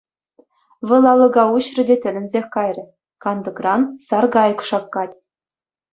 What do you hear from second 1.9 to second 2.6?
тӗлӗнсех